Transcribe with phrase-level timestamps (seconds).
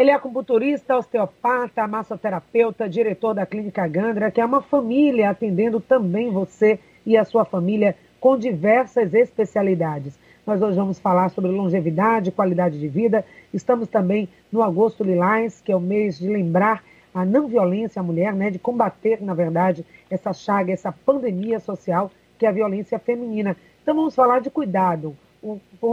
[0.00, 6.30] Ele é acupunturista, osteopata, massoterapeuta, diretor da Clínica Gandra, que é uma família atendendo também
[6.30, 10.18] você e a sua família com diversas especialidades.
[10.46, 13.26] Nós hoje vamos falar sobre longevidade, qualidade de vida.
[13.52, 16.82] Estamos também no Agosto Lilás, que é o mês de lembrar
[17.12, 22.10] a não violência à mulher, né, de combater, na verdade, essa chaga, essa pandemia social
[22.38, 23.54] que é a violência feminina.
[23.82, 25.14] Então vamos falar de cuidado,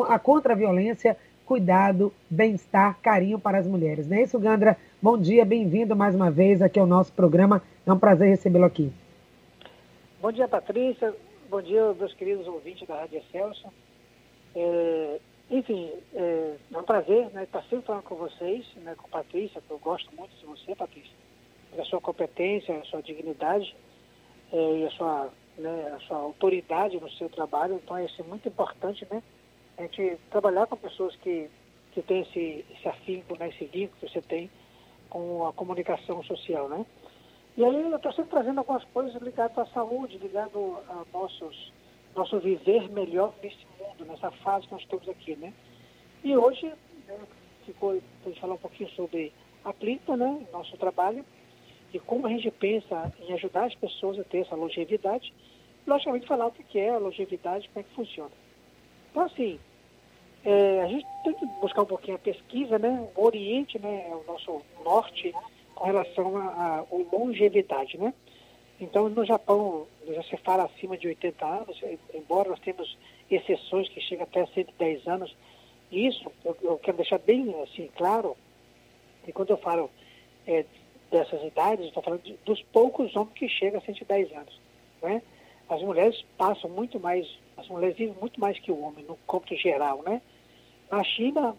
[0.07, 1.17] a contra a violência,
[1.47, 4.05] cuidado, bem-estar, carinho para as mulheres.
[4.05, 4.77] Não é isso, Gandra?
[5.01, 7.63] Bom dia, bem-vindo mais uma vez aqui ao nosso programa.
[7.85, 8.91] É um prazer recebê-lo aqui.
[10.21, 11.15] Bom dia, Patrícia.
[11.49, 13.67] Bom dia, meus queridos ouvintes da Rádio Celso.
[14.53, 19.61] É, enfim, é, é, um prazer né, estar sempre falando com vocês, né, com Patrícia,
[19.61, 21.15] que eu gosto muito de você, Patrícia,
[21.71, 23.73] pela sua competência, a sua dignidade
[24.51, 27.79] é, e a sua, né, a sua autoridade no seu trabalho.
[27.81, 29.23] Então, é é muito importante, né?
[29.77, 31.49] A gente trabalhar com pessoas que,
[31.91, 34.49] que têm esse, esse afinco, né, esse vínculo que você tem
[35.09, 36.85] com a comunicação social, né?
[37.55, 41.73] E aí eu estou sempre trazendo algumas coisas ligadas à saúde, ligado a nossos,
[42.15, 45.53] nosso viver melhor nesse mundo, nessa fase que nós estamos aqui, né?
[46.23, 46.67] E hoje
[47.07, 47.19] né,
[47.65, 49.31] ficou para falar um pouquinho sobre
[49.63, 50.45] a clínica, né?
[50.51, 51.25] Nosso trabalho
[51.93, 55.33] e como a gente pensa em ajudar as pessoas a ter essa longevidade.
[55.85, 58.31] Logicamente falar o que é a longevidade, como é que funciona.
[59.09, 59.59] Então assim,
[60.49, 63.05] é, a gente tem que buscar um pouquinho a pesquisa, né?
[63.13, 64.09] O Oriente, né?
[64.13, 65.35] O nosso norte
[65.75, 68.13] com relação à longevidade, né?
[68.79, 71.81] Então, no Japão, já se fala acima de 80 anos,
[72.13, 72.97] embora nós temos
[73.29, 75.35] exceções que chegam até 110 anos.
[75.91, 78.37] Isso, eu, eu quero deixar bem assim claro,
[79.25, 79.91] que quando eu falo
[80.47, 80.63] é,
[81.11, 84.61] dessas idades, estou falando de, dos poucos homens que chegam a 110 anos.
[85.01, 85.21] Né?
[85.67, 87.27] As mulheres passam muito mais,
[87.57, 90.21] as mulheres vivem muito mais que o homem, no cômputo geral, né?
[90.89, 91.53] Na China,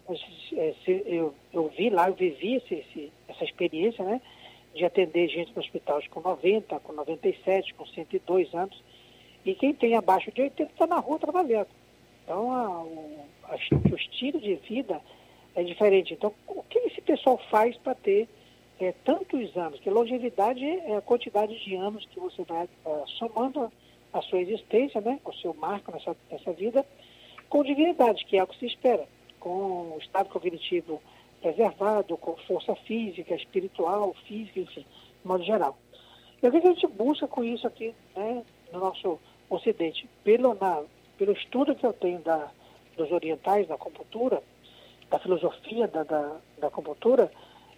[0.56, 4.22] é, eu, eu vi lá, eu vivi esse, esse, essa experiência, né?
[4.74, 8.82] De atender gente no hospital com 90, com 97, com 102 anos.
[9.44, 11.68] E quem tem abaixo de 80 está na rua trabalhando.
[12.24, 13.54] Então, a, o, a,
[13.92, 14.98] o estilo de vida
[15.54, 16.14] é diferente.
[16.14, 18.26] Então, o que esse pessoal faz para ter
[18.80, 19.78] é, tantos anos?
[19.80, 23.70] Que longevidade é a quantidade de anos que você vai é, somando
[24.10, 25.20] a, a, sua existência, né?
[25.22, 26.86] O seu marco nessa, nessa vida,
[27.50, 29.06] com dignidade, que é o que se espera
[29.38, 31.00] com o estado cognitivo
[31.40, 34.84] preservado, com força física, espiritual, física, enfim,
[35.22, 35.78] de modo geral.
[36.42, 39.18] E o que a gente busca com isso aqui né, no nosso
[39.50, 40.08] Ocidente?
[40.22, 40.82] Pelo, na,
[41.16, 42.50] pelo estudo que eu tenho da,
[42.96, 44.42] dos orientais, da acupuntura,
[45.10, 47.30] da filosofia da, da, da acupuntura,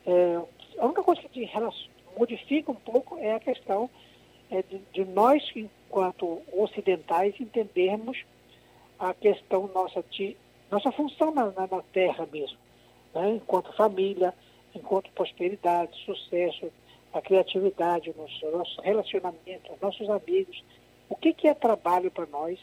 [0.06, 0.40] é,
[0.78, 1.48] a única coisa que
[2.18, 3.88] modifica um pouco é a questão
[4.50, 8.24] é, de, de nós, enquanto ocidentais, entendermos
[8.98, 10.36] a questão nossa de
[10.70, 12.58] nossa função na, na, na Terra mesmo,
[13.14, 13.30] né?
[13.30, 14.32] enquanto família,
[14.74, 16.70] enquanto prosperidade, sucesso,
[17.12, 20.62] a criatividade, o nosso, nosso relacionamento, nossos amigos.
[21.08, 22.58] O que, que é trabalho para nós?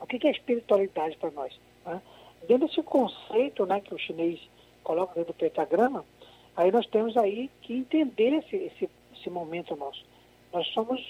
[0.00, 1.56] O que, que é espiritualidade para nós?
[1.86, 2.02] Né?
[2.48, 4.40] Dentro desse conceito né, que o chinês
[4.82, 6.04] coloca dentro do pentagrama,
[6.56, 10.04] aí nós temos aí que entender esse, esse, esse momento nosso.
[10.52, 11.00] Nós somos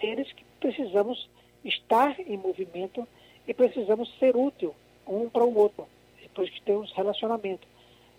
[0.00, 1.28] seres que precisamos
[1.64, 3.06] estar em movimento
[3.46, 4.74] e precisamos ser útil
[5.10, 5.86] um para o outro,
[6.22, 7.66] depois que temos relacionamento.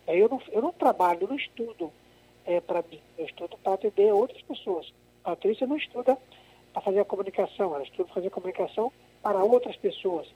[0.08, 1.92] Aí eu não, eu não trabalho, eu não estudo
[2.46, 4.92] é, para mim, eu estudo para atender outras pessoas.
[5.24, 6.18] A Patrícia não estuda
[6.74, 8.92] para fazer a comunicação, ela estuda para fazer a comunicação
[9.22, 10.28] para outras pessoas.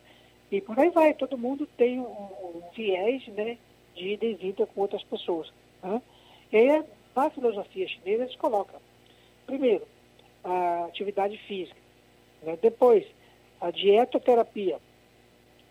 [0.51, 3.57] E por aí vai, todo mundo tem um, um viés né,
[3.95, 5.51] de ida e vinda com outras pessoas.
[5.81, 6.01] Né?
[6.51, 6.83] E aí,
[7.15, 8.79] na filosofia chinesa, eles colocam,
[9.45, 9.85] primeiro,
[10.43, 11.79] a atividade física,
[12.43, 12.57] né?
[12.61, 13.05] depois,
[13.59, 14.79] a dietoterapia,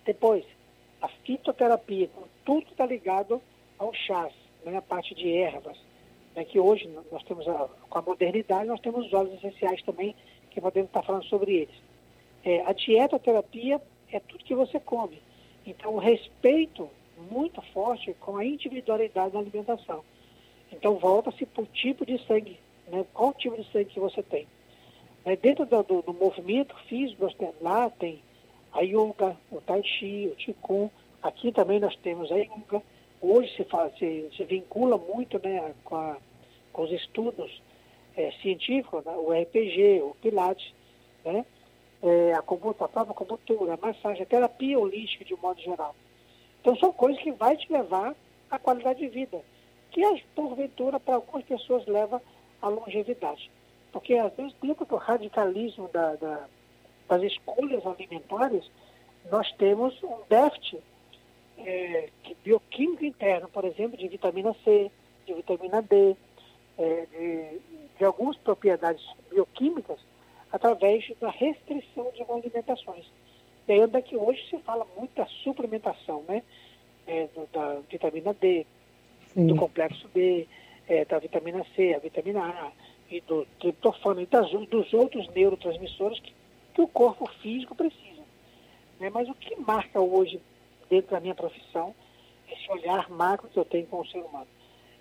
[0.05, 0.45] depois,
[1.05, 2.09] a fitoterapia,
[2.47, 3.41] tudo está ligado
[3.79, 4.33] ao chás,
[4.65, 5.77] né, a parte de ervas,
[6.35, 10.15] né, que hoje nós temos, a, com a modernidade, nós temos os óleos essenciais também,
[10.51, 11.75] que podemos estar falando sobre eles.
[12.43, 15.21] É, a dietoterapia é tudo que você come.
[15.67, 16.89] Então, o respeito
[17.31, 20.03] muito forte com a individualidade da alimentação.
[20.73, 22.59] Então, volta-se para o tipo de sangue,
[22.89, 24.47] né, qual tipo de sangue que você tem.
[25.25, 27.29] É, dentro do, do, do movimento físico,
[27.61, 28.23] lá tem
[28.75, 30.91] a yoga, o tai chi, o qigong.
[31.23, 32.83] Aqui também nós temos a yoga.
[33.23, 36.17] Hoje se, faz, se, se vincula muito né, com, a,
[36.73, 37.63] com os estudos
[38.17, 40.75] é, científicos, né, o RPG, o Pilates,
[41.25, 41.47] né,
[42.03, 45.95] é, a, a própria acupuntura, a massagem, a terapia holística de um modo geral.
[46.61, 48.15] Então são coisas que vai te levar
[48.51, 49.41] à qualidade de vida,
[49.91, 50.03] que
[50.35, 52.21] porventura para algumas pessoas leva
[52.61, 53.51] à longevidade.
[53.93, 56.49] Porque às vezes dentro radicalismo da, da
[57.09, 58.71] das escolhas alimentares,
[59.31, 60.81] nós temos um déficit
[61.59, 62.09] é,
[62.45, 64.91] bioquímico interno, por exemplo, de vitamina C,
[65.27, 66.17] de vitamina D,
[66.79, 67.61] é, de,
[67.99, 69.99] de algumas propriedades bioquímicas
[70.53, 73.07] através da restrição de alimentações.
[73.67, 76.43] E é que hoje se fala muito da suplementação, né?
[77.07, 78.67] É, do, da vitamina D,
[79.27, 79.47] Sim.
[79.47, 80.47] do complexo B,
[80.89, 82.73] é, da vitamina C, a vitamina A,
[83.11, 86.33] e do triptofano e das, dos outros neurotransmissores que,
[86.75, 88.23] que o corpo físico precisa.
[88.99, 89.09] Né?
[89.11, 90.41] Mas o que marca hoje,
[90.91, 91.95] dentro da minha profissão,
[92.51, 94.49] esse olhar macro que eu tenho com o ser humano,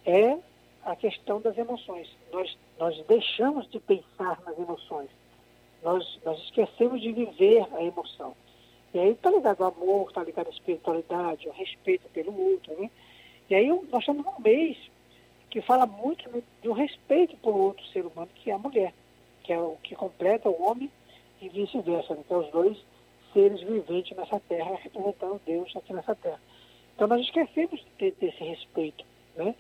[0.06, 0.38] é
[0.86, 2.10] a questão das emoções.
[2.32, 5.10] Nós, nós deixamos de pensar nas emoções.
[5.82, 8.36] Nós, nós esquecemos de viver a emoção.
[8.94, 12.74] E aí está ligado ao amor, está ligado à espiritualidade, ao respeito pelo outro.
[12.80, 12.92] Né?
[13.50, 14.78] E aí nós estamos num mês
[15.50, 16.30] que fala muito
[16.62, 18.94] do respeito por outro ser humano, que é a mulher,
[19.44, 20.90] que é o que completa o homem
[21.44, 22.78] e vice-versa, que é os dois
[23.34, 26.40] seres viventes nessa terra, representando Deus aqui nessa terra.
[26.96, 29.04] Então nós esquecemos de ter, ter esse respeito.
[29.36, 29.56] Né?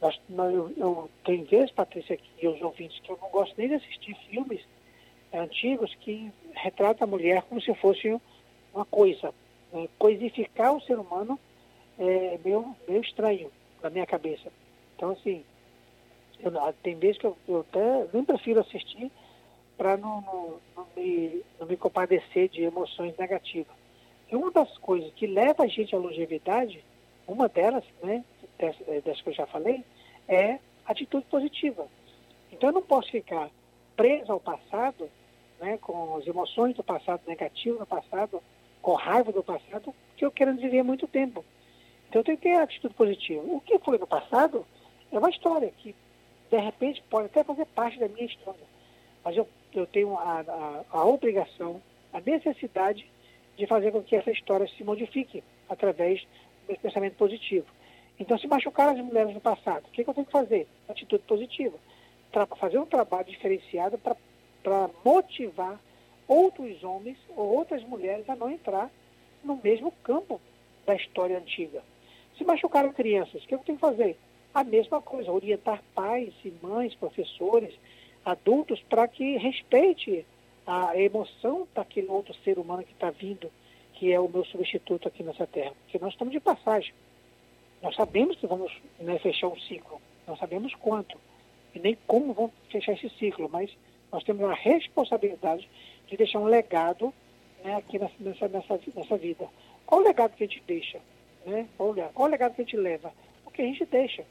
[0.00, 3.68] Nós, nós, eu, eu tenho vezes, Patrícia, e os ouvintes, que eu não gosto nem
[3.68, 4.60] de assistir filmes
[5.32, 8.20] antigos que retratam a mulher como se fosse
[8.74, 9.32] uma coisa.
[9.72, 9.88] Né?
[9.98, 11.38] Coisificar o ser humano
[11.98, 13.50] é meio, meio estranho
[13.82, 14.52] na minha cabeça.
[14.96, 15.44] Então, assim,
[16.40, 16.52] eu,
[16.82, 19.10] tem vezes que eu, eu até nem prefiro assistir
[19.76, 23.74] para não, não, não, me, não me compadecer de emoções negativas.
[24.30, 26.82] E uma das coisas que leva a gente à longevidade,
[27.26, 28.24] uma delas, né,
[28.58, 29.84] dessas, dessas que eu já falei,
[30.28, 31.86] é atitude positiva.
[32.50, 33.50] Então eu não posso ficar
[33.96, 35.08] preso ao passado,
[35.60, 38.42] né, com as emoções do passado negativo do passado,
[38.80, 41.44] com raiva do passado, que eu quero viver muito tempo.
[42.08, 43.42] Então eu tenho que ter atitude positiva.
[43.46, 44.66] O que foi no passado
[45.10, 45.94] é uma história que,
[46.50, 48.66] de repente, pode até fazer parte da minha história.
[49.24, 49.48] Mas eu,
[49.78, 51.82] eu tenho a, a, a obrigação,
[52.12, 53.06] a necessidade
[53.56, 56.26] de fazer com que essa história se modifique através
[56.68, 57.66] do pensamento positivo.
[58.18, 60.66] Então, se machucaram as mulheres no passado, o que, que eu tenho que fazer?
[60.88, 61.76] Atitude positiva.
[62.30, 65.80] Tra fazer um trabalho diferenciado para motivar
[66.28, 68.90] outros homens ou outras mulheres a não entrar
[69.44, 70.40] no mesmo campo
[70.86, 71.82] da história antiga.
[72.38, 74.16] Se machucaram crianças, o que eu tenho que fazer?
[74.54, 77.74] a mesma coisa, orientar pais e mães, professores,
[78.24, 80.24] adultos, para que respeite
[80.66, 83.50] a emoção daquele outro ser humano que está vindo,
[83.94, 85.72] que é o meu substituto aqui nessa terra.
[85.84, 86.94] Porque nós estamos de passagem.
[87.82, 91.18] Nós sabemos que vamos né, fechar um ciclo, não sabemos quanto
[91.74, 93.70] e nem como vamos fechar esse ciclo, mas
[94.10, 95.68] nós temos a responsabilidade
[96.06, 97.12] de deixar um legado
[97.64, 99.48] né, aqui nessa, nessa, nessa vida.
[99.86, 101.00] Qual o legado que a gente deixa?
[101.46, 101.66] Né?
[101.76, 103.12] Qual, qual o legado que a gente leva?
[103.44, 104.24] O que a gente deixa.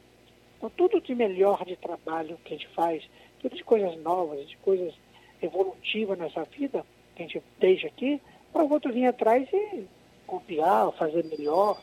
[0.57, 3.03] Então, tudo de melhor de trabalho que a gente faz,
[3.41, 4.93] tudo de coisas novas, de coisas
[5.41, 6.85] evolutivas nessa vida,
[7.15, 8.21] que a gente deixa aqui,
[8.53, 9.85] para o outro vir atrás e
[10.27, 11.81] copiar, fazer melhor.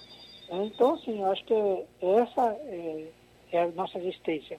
[0.49, 0.71] Né?
[0.73, 1.55] Então, assim, eu acho que
[2.01, 3.05] essa é,
[3.53, 4.59] é a nossa existência.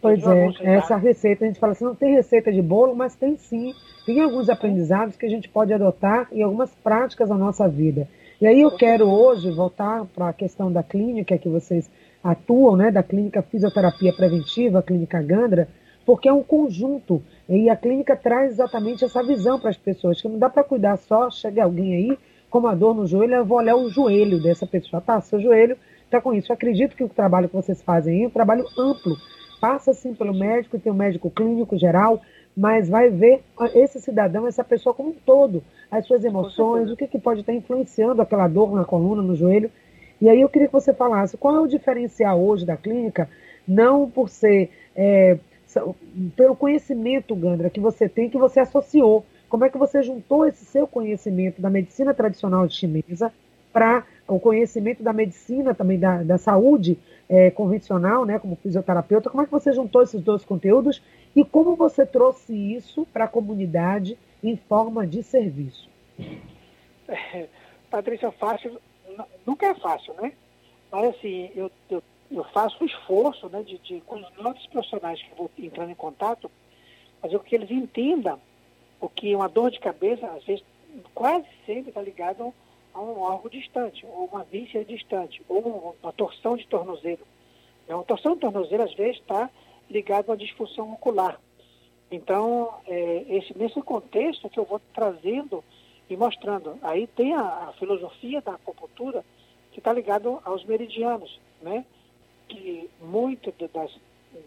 [0.00, 3.36] Pois é, essa receita, a gente fala assim, não tem receita de bolo, mas tem
[3.36, 3.74] sim.
[4.04, 8.06] Tem alguns aprendizados que a gente pode adotar e algumas práticas na nossa vida.
[8.38, 11.88] E aí eu quero hoje voltar para a questão da clínica que vocês
[12.24, 15.68] atuam, né, da Clínica Fisioterapia Preventiva, a Clínica Gandra,
[16.06, 17.22] porque é um conjunto.
[17.46, 20.96] E a clínica traz exatamente essa visão para as pessoas, que não dá para cuidar
[20.96, 24.66] só, chega alguém aí com uma dor no joelho, eu vou olhar o joelho dessa
[24.66, 26.50] pessoa, tá, seu joelho está com isso.
[26.50, 29.16] Eu acredito que o trabalho que vocês fazem aí é um trabalho amplo,
[29.60, 32.22] passa sim pelo médico, tem o um médico clínico geral,
[32.56, 33.42] mas vai ver
[33.74, 37.52] esse cidadão, essa pessoa como um todo, as suas emoções, o que, que pode estar
[37.52, 39.70] influenciando aquela dor na coluna, no joelho,
[40.20, 43.28] e aí eu queria que você falasse qual é o diferencial hoje da clínica,
[43.66, 45.38] não por ser é,
[46.36, 49.24] pelo conhecimento, Gandra, que você tem, que você associou.
[49.48, 53.32] Como é que você juntou esse seu conhecimento da medicina tradicional chinesa
[53.72, 59.30] para o conhecimento da medicina também da, da saúde é, convencional, né, como fisioterapeuta?
[59.30, 61.02] Como é que você juntou esses dois conteúdos
[61.34, 65.88] e como você trouxe isso para a comunidade em forma de serviço?
[67.08, 67.46] É,
[67.90, 68.78] Patrícia, fácil
[69.46, 70.32] nunca é fácil, né?
[70.90, 75.20] Mas assim, eu, eu, eu faço o esforço né, de, de, com os novos profissionais
[75.22, 76.50] que vou entrando em contato,
[77.20, 78.40] fazer com que eles entendam
[79.00, 80.64] o que uma dor de cabeça, às vezes,
[81.14, 82.54] quase sempre está ligado
[82.92, 87.26] a um órgão distante, ou uma víscera distante, ou uma torção de tornozelo.
[87.88, 89.50] Né, uma torção de tornozelo, às vezes, está
[89.90, 91.40] ligado a uma disfunção ocular.
[92.10, 95.64] Então, é, esse, nesse contexto que eu vou trazendo
[96.08, 96.78] e mostrando.
[96.82, 99.24] Aí tem a, a filosofia da acupuntura
[99.72, 101.84] que está ligado aos meridianos, né?
[102.48, 103.90] Que muito de, das,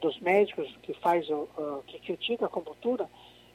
[0.01, 1.47] dos médicos que faz o,
[1.87, 3.09] que critica a acupuntura,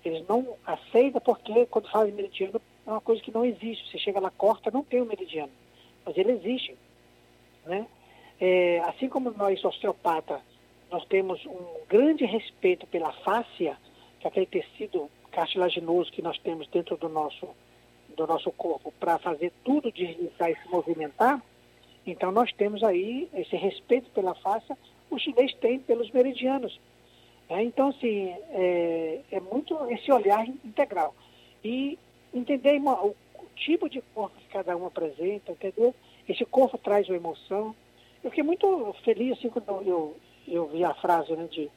[0.04, 3.90] eles não aceitam porque quando de meridiano é uma coisa que não existe.
[3.90, 5.52] Você chega lá, corta, não tem o um meridiano,
[6.04, 6.76] mas ele existe,
[7.64, 7.86] né?
[8.40, 10.40] É, assim como nós, osteopata,
[10.90, 13.78] nós temos um grande respeito pela fáscia,
[14.18, 17.48] que é aquele tecido cartilaginoso que nós temos dentro do nosso,
[18.16, 21.42] do nosso corpo para fazer tudo deslizar e se movimentar,
[22.06, 24.76] então nós temos aí esse respeito pela fáscia,
[25.10, 26.78] o chinês tem pelos meridianos.
[27.48, 31.14] É, então, assim, é, é, muito esse olhar integral.
[31.62, 31.98] E
[32.32, 33.14] entender o,
[33.54, 35.94] tipo de corpo que cada um apresenta, entendeu?
[36.28, 37.74] Esse corpo traz uma emoção.
[38.24, 40.16] Eu fiquei muito feliz assim quando eu,
[40.48, 41.70] eu vi a frase né, de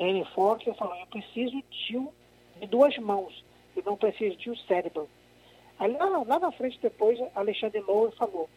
[0.00, 2.08] Anne Ford, que falou, eu preciso de, um,
[2.60, 3.44] de duas mãos,
[3.76, 5.08] eu não preciso de um cérebro.
[5.82, 8.48] Aí lá, lá na frente depois, Alexandre Lowe falou,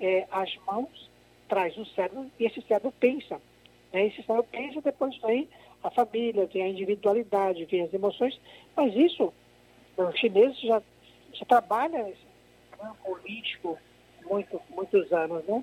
[0.00, 1.10] é, as mãos
[1.46, 3.38] traz o cérebro e esse cérebro pensa.
[3.92, 4.06] Né?
[4.06, 5.46] Esse cérebro pensa, depois vem
[5.84, 8.40] a família, vem a individualidade, vem as emoções,
[8.74, 9.30] mas isso,
[9.94, 10.82] os chineses já,
[11.34, 12.26] já trabalham esse
[12.70, 13.78] campo político
[14.24, 15.62] muito, muitos anos, né?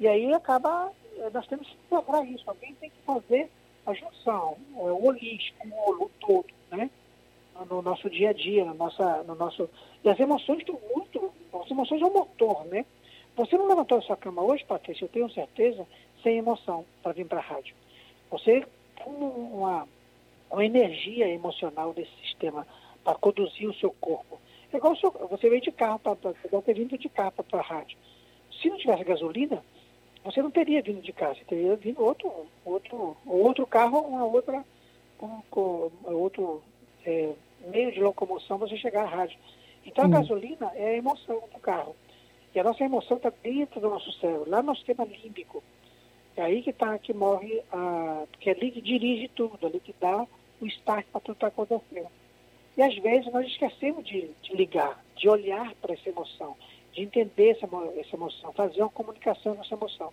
[0.00, 0.90] E aí acaba,
[1.32, 3.48] nós temos que integrar isso, alguém tem que fazer
[3.86, 6.90] a junção, é, o holístico, o todo, né?
[7.68, 9.68] No nosso dia a dia, no, nossa, no nosso.
[10.02, 11.32] E as emoções estão muito.
[11.52, 12.84] As emoções é o motor, né?
[13.36, 15.86] Você não levantou a sua cama hoje, Patrícia, eu tenho certeza,
[16.22, 17.74] sem emoção para vir para a rádio.
[18.30, 18.66] Você
[18.96, 19.88] com uma,
[20.50, 22.66] uma energia emocional desse sistema
[23.02, 24.38] para conduzir o seu corpo.
[24.72, 27.98] É igual seu, você veio de carro, para ter vindo de carro para a rádio.
[28.60, 29.64] Se não tivesse gasolina,
[30.24, 34.64] você não teria vindo de carro, você teria vindo outro, outro, outro carro, uma outra,
[35.20, 36.62] um, um, outro
[37.06, 37.32] é,
[37.66, 39.38] meio de locomoção você chegar à rádio.
[39.84, 40.10] Então a hum.
[40.10, 41.96] gasolina é a emoção do carro.
[42.54, 45.62] E a nossa emoção está dentro do nosso cérebro, lá no sistema límbico.
[46.36, 49.94] É aí que tá, que morre, a, que é ali que dirige tudo, ali que
[50.00, 50.26] dá
[50.60, 52.08] o start para tudo estar tá acontecendo.
[52.76, 56.56] E às vezes nós esquecemos de, de ligar, de olhar para essa emoção,
[56.92, 60.12] de entender essa, essa emoção, fazer uma comunicação com essa emoção.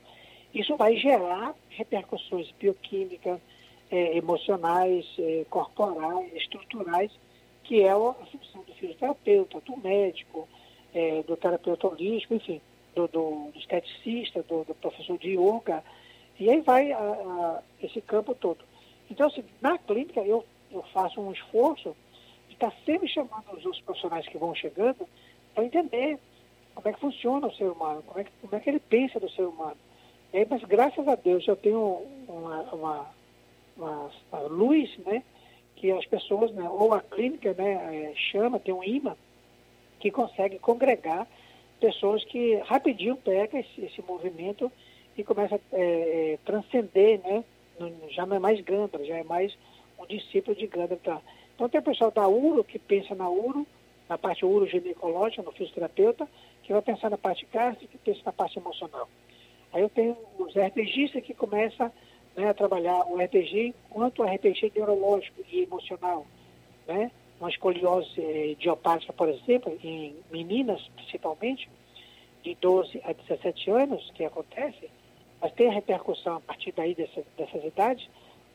[0.54, 3.40] Isso vai gerar repercussões bioquímicas,
[3.92, 7.12] é, emocionais, é, corporais, estruturais,
[7.64, 10.48] que é a função do fisioterapeuta, do médico,
[10.94, 12.62] é, do terapeuta holístico, enfim,
[12.96, 15.84] do, do, do esteticista, do, do, professor de yoga,
[16.40, 18.64] e aí vai a, a, esse campo todo.
[19.10, 21.96] Então, assim, na clínica, eu, eu faço um esforço
[22.48, 25.08] de estar sempre chamando os, os profissionais que vão chegando
[25.54, 26.20] para entender
[26.76, 29.20] como é que funciona o ser humano, como é que, como é que ele pensa
[29.20, 29.78] do ser humano.
[30.34, 33.08] aí, mas graças a Deus eu tenho uma, uma,
[33.78, 35.24] uma, uma luz, né,
[35.76, 39.16] que as pessoas, né, ou a clínica né, é, chama, tem um imã,
[40.00, 41.28] que consegue congregar
[41.80, 44.72] pessoas que rapidinho pegam esse, esse movimento
[45.18, 47.44] e começa a é, é, transcender, né?
[48.10, 49.56] já não é mais Gandra, já é mais
[50.00, 50.98] um discípulo de Gandra.
[50.98, 51.22] Tá?
[51.56, 53.66] Então tem o pessoal da URO que pensa na URO,
[54.10, 56.28] na parte uroginecológica, no fisioterapeuta,
[56.64, 59.08] que vai pensar na parte gástrica, que pensa na parte emocional.
[59.74, 61.92] Aí eu tenho os RPGistas que começam
[62.38, 66.26] né, a trabalhar o RPG quanto o RPG neurológico e emocional,
[66.88, 67.12] né?
[67.40, 71.68] Uma escoliose eh, idiopática, por exemplo, em meninas principalmente,
[72.44, 74.90] de 12 a 17 anos, que acontece,
[75.42, 78.08] mas tem a repercussão a partir daí dessa, dessas idades,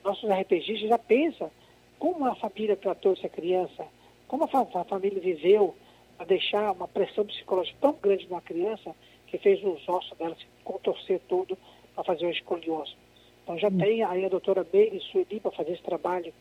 [0.04, 1.50] nossos RPGistas já pensam
[1.98, 3.86] como a família tratou essa criança,
[4.26, 5.74] como a, fa a família viveu
[6.18, 8.94] a deixar uma pressão psicológica tão grande numa criança
[9.26, 11.56] que fez os ossos dela se contorcer todo
[11.94, 12.94] para fazer uma escoliose.
[13.42, 13.78] Então já hum.
[13.78, 16.32] tem aí a doutora Meire Sueli para fazer esse trabalho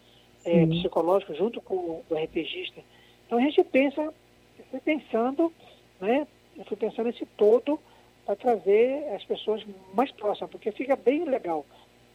[0.46, 2.82] é, psicológico junto com o RPGista.
[3.26, 5.52] Então a gente pensa, eu fui pensando,
[6.00, 6.28] né,
[6.58, 7.80] eu fui pensando nesse todo
[8.26, 11.66] para trazer as pessoas mais próximas, porque fica bem legal.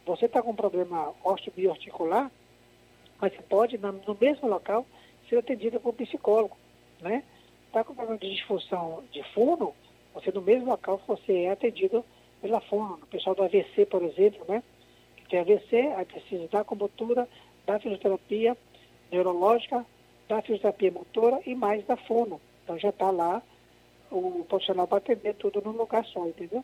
[0.05, 2.31] Você está com um problema osteobioarticular,
[3.19, 4.85] mas você pode, no mesmo local,
[5.27, 6.55] ser atendido por um psicólogo,
[7.01, 7.23] né?
[7.65, 9.73] Está com problema de disfunção de fono,
[10.13, 12.05] você no mesmo local você é atendido
[12.41, 12.99] pela fono.
[13.03, 14.63] O pessoal do AVC, por exemplo, né?
[15.29, 17.27] Tem AVC, aí precisa da acupuntura,
[17.65, 18.55] da fisioterapia
[19.11, 19.85] neurológica,
[20.27, 22.39] da fisioterapia motora e mais da fono.
[22.63, 23.41] Então já está lá
[24.11, 26.63] o profissional para atender tudo num lugar só, entendeu?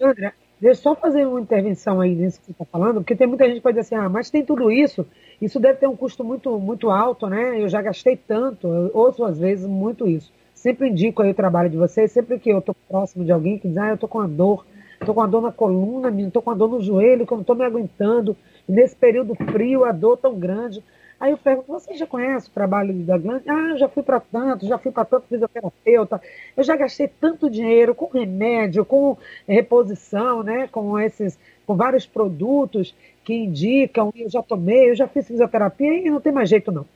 [0.00, 3.26] André, deixa eu só fazer uma intervenção aí nisso que você está falando, porque tem
[3.26, 5.06] muita gente que pode dizer assim, ah, mas tem tudo isso,
[5.40, 7.60] isso deve ter um custo muito, muito alto, né?
[7.60, 10.32] Eu já gastei tanto, eu ouço às vezes muito isso.
[10.54, 13.68] Sempre indico aí o trabalho de vocês, sempre que eu estou próximo de alguém que
[13.68, 14.64] diz, ah, eu estou com uma dor,
[15.02, 17.42] estou com uma dor na coluna, estou com uma dor no joelho, que eu não
[17.42, 18.36] estou me aguentando,
[18.68, 20.82] e nesse período frio, a dor tão grande.
[21.20, 23.48] Aí eu pergunto, você já conhece o trabalho da Glande?
[23.48, 26.20] Ah, já fui para tanto, já fui para tanto fisioterapeuta,
[26.56, 29.16] eu já gastei tanto dinheiro com remédio, com
[29.46, 30.66] reposição, né?
[30.66, 32.92] Com esses, com vários produtos
[33.24, 36.86] que indicam, eu já tomei, eu já fiz fisioterapia e não tem mais jeito não.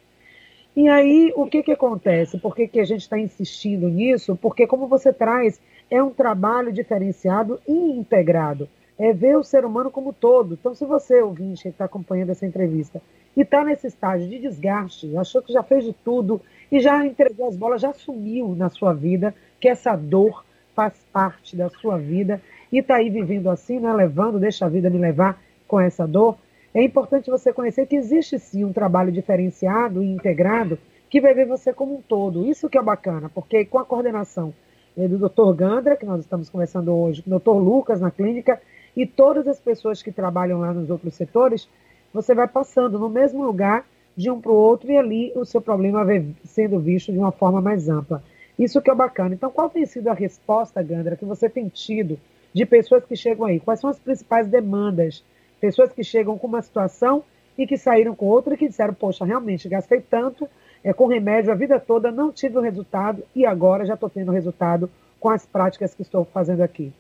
[0.77, 2.39] E aí, o que, que acontece?
[2.39, 4.37] Por que, que a gente está insistindo nisso?
[4.37, 5.59] Porque, como você traz,
[5.91, 8.69] é um trabalho diferenciado e integrado.
[8.99, 10.55] é ver o ser humano como todo.
[10.55, 13.01] Então, se você, ouvinte, que está acompanhando essa entrevista,
[13.37, 16.41] e está nesse estágio de desgaste, achou que já fez de tudo
[16.73, 21.55] e já entregou as bolas, já assumiu na sua vida que essa dor faz parte
[21.55, 22.41] da sua vida
[22.73, 26.39] e está aí vivendo assim, né, levando, deixa a vida me levar com essa dor,
[26.79, 30.79] é importante você conhecer que existe sim um trabalho diferenciado e integrado
[31.09, 32.47] que vai ver você como um todo.
[32.47, 34.53] Isso que é bacana, porque com a coordenação
[34.95, 35.55] né, do Dr.
[35.55, 37.53] Gandra, que nós estamos conversando hoje, o Dr.
[37.53, 38.61] Lucas na clínica,
[38.95, 41.67] e todas as pessoas que trabalham lá nos outros setores,
[42.13, 45.63] você vai passando no mesmo lugar de um para o outro e ali o seu
[45.63, 48.23] problema vai sendo visto de uma forma mais ampla.
[48.59, 49.35] Isso que é bacana.
[49.35, 52.21] Então, qual tem sido a resposta, Gandra, que você tem tido
[52.53, 53.61] de pessoas que chegam aí?
[53.61, 55.25] Quais são as principais demandas
[55.61, 57.25] Pessoas que chegam com uma situação
[57.57, 60.49] e que saíram com outra e que disseram, poxa, realmente gastei tanto
[60.85, 64.31] é, com remédio a vida toda, não tive o resultado e agora já estou tendo
[64.31, 66.93] resultado com as práticas que estou fazendo aqui.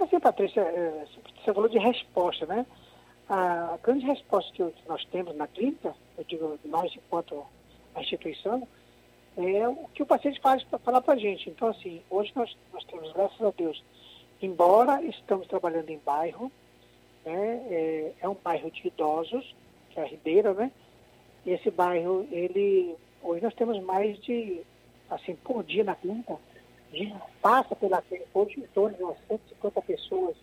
[0.00, 1.04] Assim, Patrícia, é,
[1.44, 2.64] você falou de resposta, né?
[3.28, 7.44] A grande resposta que nós temos na clínica, eu digo nós enquanto
[8.00, 8.66] instituição,
[9.36, 11.50] é o que o paciente faz para falar para a gente.
[11.50, 13.82] Então, assim, hoje nós, nós temos, graças a Deus,
[14.40, 16.50] embora estamos trabalhando em bairro,
[17.24, 17.66] né?
[17.70, 19.54] É, é, um bairro de idosos,
[19.90, 20.70] que é a Ribeira, né?
[21.44, 24.60] E esse bairro, ele, hoje nós temos mais de,
[25.10, 26.36] assim, por dia na clínica,
[27.40, 30.36] passa pela clínica hoje em torno de umas 150 pessoas,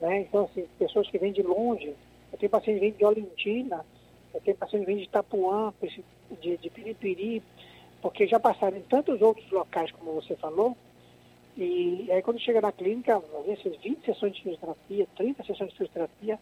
[0.00, 0.20] né?
[0.20, 1.94] Então, assim, pessoas que vêm de longe,
[2.32, 3.84] eu tenho paciente que vem de Olintina,
[4.32, 5.72] eu tenho paciente que vem de Itapuã,
[6.40, 7.42] de, de Piripiri,
[8.02, 10.76] porque já passaram em tantos outros locais, como você falou,
[11.56, 15.76] e aí quando chega na clínica, às vezes 20 sessões de fisioterapia, 30 sessões de
[15.76, 16.38] fisioterapia,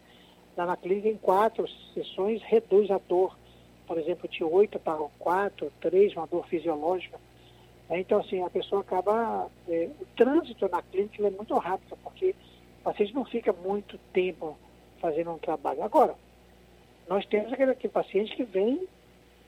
[0.57, 3.37] lá na clínica em quatro sessões reduz a dor.
[3.85, 7.19] Por exemplo, de 8 para 4, 3, uma dor fisiológica.
[7.89, 9.49] É, então, assim, a pessoa acaba.
[9.67, 12.33] É, o trânsito na clínica é muito rápido, porque
[12.79, 14.57] o paciente não fica muito tempo
[14.99, 15.83] fazendo um trabalho.
[15.83, 16.15] Agora,
[17.07, 18.87] nós temos aquele, aquele paciente que vem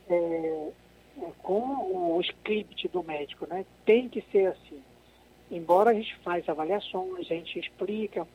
[0.10, 0.70] é,
[1.22, 1.62] é com
[2.18, 3.66] o script do médico, né?
[3.86, 4.84] Tem que ser assim
[5.52, 8.28] embora a gente faz avaliações, a gente explica,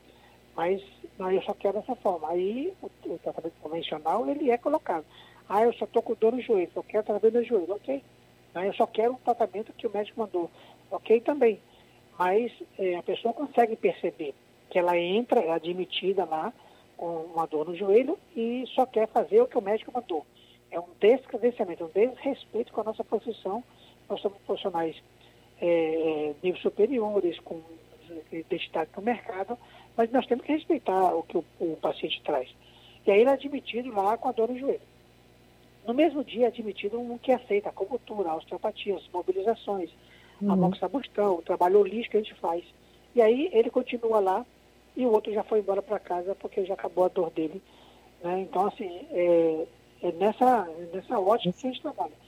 [0.57, 0.83] mas
[1.19, 2.31] não, eu só quero dessa forma.
[2.31, 5.05] Aí o, o, tratamento convencional ele é colocado.
[5.49, 8.03] Ah, eu só estou com dor no joelho, eu quero tratamento no joelho, ok.
[8.55, 10.51] Ah, eu só quero o tratamento que o médico mandou,
[10.91, 11.61] ok também.
[12.19, 14.35] Mas é, a pessoa consegue perceber
[14.69, 16.53] que ela entra, é admitida lá
[16.97, 20.27] com uma dor no joelho e só quer fazer o que o médico mandou.
[20.71, 23.65] É um descredenciamento, um desrespeito com a nossa profissão.
[24.09, 24.97] Nós somos profissionais
[25.61, 27.61] é, níveis superiores, com
[28.33, 29.59] identidade no mercado,
[29.97, 32.49] mas nós temos que respeitar o que o, o, paciente traz.
[33.07, 34.81] E aí ele é admitido lá com a dor no joelho.
[35.87, 39.91] No mesmo dia é admitido um que aceita a acupuntura, a osteopatia, as mobilizações,
[40.41, 40.53] uhum.
[40.53, 42.65] a moxabustão, o trabalho holístico que a gente faz.
[43.15, 44.47] E aí ele continua lá
[44.97, 47.61] e o outro já foi embora para casa porque já acabou a dor dele.
[48.23, 48.41] Né?
[48.41, 49.67] Então, assim, é,
[50.03, 52.20] é nessa, nessa ótica que a gente trabalha.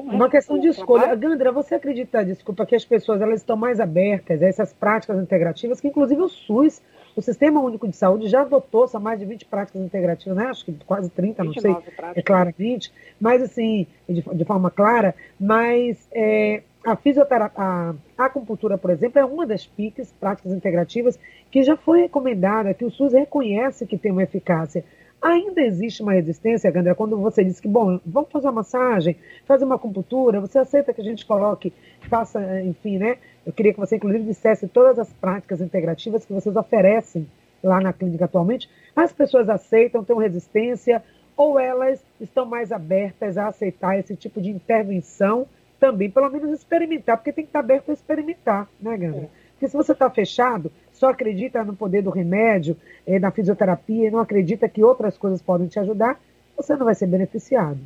[0.00, 1.14] Uma questão de escolha.
[1.14, 5.80] Gandra, você acredita, desculpa, que as pessoas elas estão mais abertas a essas práticas integrativas,
[5.80, 6.82] que inclusive o SUS,
[7.14, 10.46] o Sistema Único de Saúde, já adotou são mais de 20 práticas integrativas, né?
[10.46, 12.16] Acho que quase 30, não sei, práticas.
[12.16, 18.78] é claramente, mas assim, de, de forma clara, mas é, a fisioterapia, a, a acupuntura,
[18.78, 21.18] por exemplo, é uma das PICs, práticas integrativas,
[21.50, 24.84] que já foi recomendada, que o SUS reconhece que tem uma eficácia.
[25.20, 29.64] Ainda existe uma resistência, Gandra, quando você diz que, bom, vamos fazer uma massagem, fazer
[29.64, 31.72] uma acupuntura, você aceita que a gente coloque,
[32.08, 33.18] faça, enfim, né?
[33.44, 37.26] Eu queria que você, inclusive, dissesse todas as práticas integrativas que vocês oferecem
[37.62, 38.68] lá na clínica atualmente.
[38.94, 41.02] As pessoas aceitam, têm resistência,
[41.36, 45.46] ou elas estão mais abertas a aceitar esse tipo de intervenção
[45.78, 49.24] também, pelo menos experimentar, porque tem que estar aberto a experimentar, né, Gandra?
[49.24, 49.28] É.
[49.52, 54.10] Porque se você está fechado, só acredita no poder do remédio, eh, na fisioterapia, e
[54.10, 56.18] não acredita que outras coisas podem te ajudar,
[56.56, 57.78] você não vai ser beneficiado.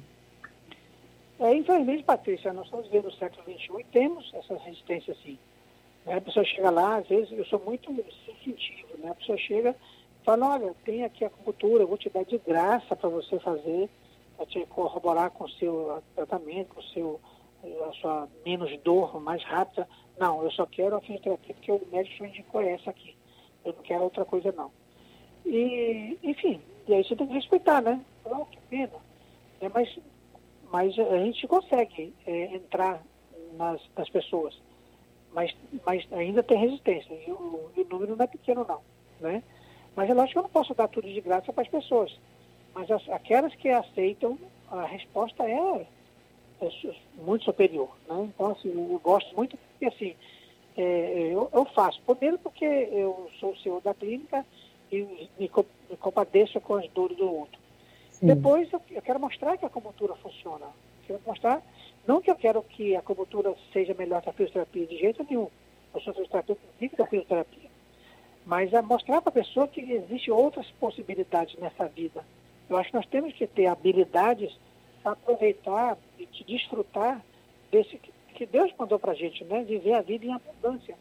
[1.40, 5.38] É, infelizmente, Patrícia, nós estamos vivendo o século XXI e temos essa resistência sim.
[6.06, 6.14] Né?
[6.14, 7.92] A pessoa chega lá, às vezes, eu sou muito
[8.26, 9.10] sensitivo, né?
[9.10, 12.38] A pessoa chega e fala, olha, tem aqui a acupuntura, eu vou te dar de
[12.38, 13.88] graça para você fazer,
[14.36, 17.20] para te corroborar com o seu tratamento, com o seu,
[17.62, 19.88] a sua menos dor, mais rápida.
[20.18, 23.16] Não, eu só quero a fisioterapia porque o médico indicou essa aqui.
[23.64, 24.70] Eu não quero outra coisa, não.
[25.44, 28.00] E, enfim, e aí você tem que respeitar, né?
[28.24, 28.92] Oh, que pena.
[29.60, 29.98] É, mas,
[30.70, 33.02] mas a gente consegue é, entrar
[33.56, 34.58] nas, nas pessoas.
[35.32, 35.54] Mas,
[35.86, 37.14] mas ainda tem resistência.
[37.14, 38.80] E o, o, número não é pequeno, não.
[39.20, 39.42] Né?
[39.94, 42.18] Mas é lógico que eu não posso dar tudo de graça para as pessoas.
[42.74, 44.38] Mas as, aquelas que aceitam,
[44.70, 45.86] a resposta é
[47.16, 47.90] muito superior.
[48.08, 48.30] Né?
[48.34, 50.14] Então, assim, eu gosto muito, porque assim,
[50.76, 52.00] é, eu, eu, faço.
[52.02, 54.44] Primeiro porque eu sou o senhor da clínica
[54.90, 55.02] e
[55.38, 55.50] me,
[55.88, 57.58] me compadeço com as dores do outro.
[58.10, 58.26] Sim.
[58.26, 60.66] Depois eu, eu, quero mostrar que a acupuntura funciona.
[61.06, 61.62] Quero mostrar,
[62.06, 65.48] não que eu quero que a acupuntura seja melhor que a fisioterapia, de jeito nenhum.
[65.94, 67.70] Eu sou fisioterapeuta, vivo da fisioterapia.
[68.46, 72.24] Mas é mostrar para a pessoa que existem outras possibilidades nessa vida.
[72.68, 74.56] Eu acho que nós temos que ter habilidades
[75.04, 77.24] aproveitar e desfrutar
[77.70, 78.00] desse
[78.34, 79.62] que Deus mandou para a gente, né?
[79.64, 80.96] Viver a vida em abundância.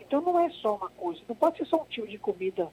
[0.00, 2.68] Então não é só uma coisa, não pode ser só um tipo de comida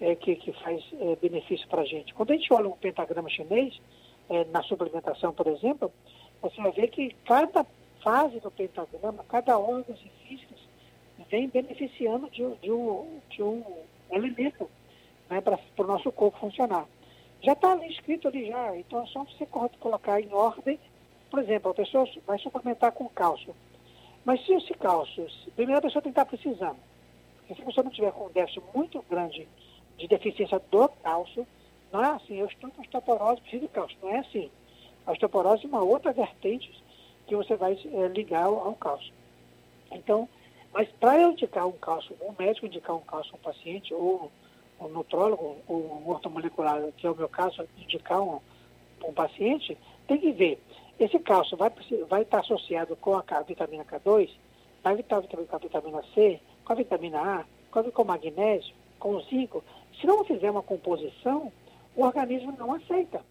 [0.00, 2.14] é, que, que faz é, benefício para a gente.
[2.14, 3.80] Quando a gente olha um pentagrama chinês,
[4.28, 5.92] é, na suplementação, por exemplo,
[6.42, 7.64] você vai ver que cada
[8.02, 10.54] fase do pentagrama, cada órgão físico
[11.30, 13.64] vem beneficiando de, de, um, de um
[14.12, 14.68] alimento
[15.28, 16.86] né, para o nosso corpo funcionar.
[17.42, 19.46] Já está ali escrito ali já, então é só você
[19.80, 20.78] colocar em ordem.
[21.30, 23.54] Por exemplo, a pessoa vai suplementar com cálcio.
[24.24, 26.78] Mas se esse cálcio, primeiro a pessoa tem que estar precisando.
[27.38, 29.46] Porque se a pessoa não tiver com um déficit muito grande
[29.98, 31.46] de deficiência do cálcio,
[31.92, 33.96] não é assim, eu estou com osteoporose, preciso de cálcio.
[34.02, 34.50] Não é assim.
[35.06, 36.72] A osteoporose é uma outra vertente
[37.26, 39.12] que você vai é, ligar ao, ao cálcio.
[39.92, 40.28] Então,
[40.72, 44.30] mas para eu indicar um cálcio, um médico indicar um cálcio a um paciente, ou
[44.80, 48.40] um nutrólogo, ou um ortomolecular, que é o meu caso, indicar um,
[49.04, 50.62] um paciente, tem que ver.
[50.98, 51.70] Esse cálcio vai,
[52.08, 54.30] vai estar associado com a vitamina K2,
[54.82, 59.16] vai estar com a vitamina C, com a vitamina A, com, com o magnésio, com
[59.16, 59.62] o zinco.
[60.00, 61.52] Se não fizer uma composição,
[61.94, 63.22] o organismo não aceita.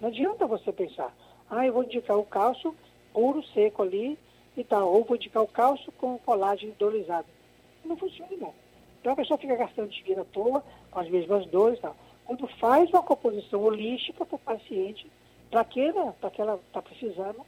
[0.00, 1.14] Não adianta você pensar,
[1.50, 2.74] ah, eu vou indicar o cálcio
[3.12, 4.18] puro, seco ali,
[4.56, 7.26] e tal, ou vou indicar o cálcio com colágeno hidrolisado.
[7.84, 8.48] Não funciona.
[9.00, 11.96] Então a pessoa fica gastando dinheiro à toa, com as mesmas dores tal.
[12.24, 15.10] Quando faz uma composição holística para o paciente,
[15.50, 17.44] para que ela está precisando,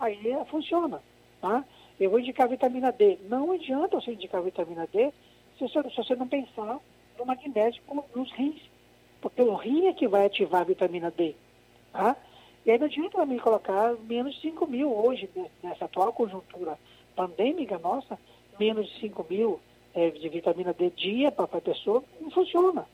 [0.00, 0.18] aí
[0.50, 1.00] funciona.
[1.40, 1.64] Tá?
[2.00, 3.18] Eu vou indicar vitamina D.
[3.28, 5.12] Não adianta você indicar vitamina D
[5.58, 6.80] se você, se você não pensar
[7.18, 7.82] no magnésio
[8.14, 8.60] nos rins.
[9.20, 11.34] Porque o rim é que vai ativar a vitamina D.
[11.92, 12.16] Tá?
[12.64, 16.76] E aí não adianta me colocar menos de 5 mil hoje, né, nessa atual conjuntura
[17.14, 18.18] pandêmica nossa,
[18.58, 19.60] menos de 5 mil
[19.96, 22.86] é, de vitamina D dia para a pessoa, não funciona.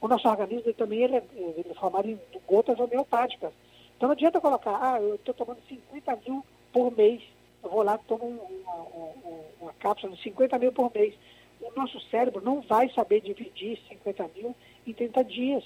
[0.00, 3.52] O nosso organismo também ele é, ele é formado em gotas homeopáticas.
[3.96, 7.22] Então não adianta colocar, ah, eu estou tomando 50 mil por mês.
[7.62, 11.14] Eu vou lá e tomo uma, uma, uma, cápsula de 50 mil por mês.
[11.60, 14.54] O nosso cérebro não vai saber dividir 50 mil
[14.86, 15.64] em 30 dias.